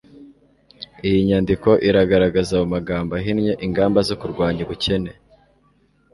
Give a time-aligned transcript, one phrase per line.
[1.07, 5.11] iyi nyandiko iragaragaza, mu magambo ahinnye, ingamba zo kurwanya ubukene